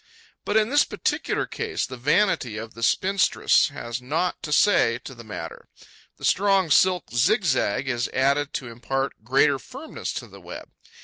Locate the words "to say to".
4.41-5.13